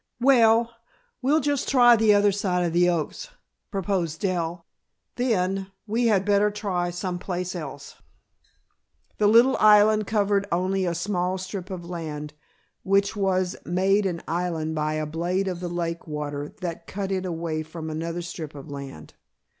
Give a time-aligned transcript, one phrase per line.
[0.19, 0.73] "Well,
[1.21, 3.29] we'll just try the other side of the oaks,"
[3.69, 4.65] proposed Dell,
[5.15, 7.97] "then, we had better try some place else."
[9.19, 12.33] The little island covered only a small strip of land,
[12.81, 17.23] which was made an island by a blade of the lake water that cut it
[17.23, 19.13] away from another strip of land.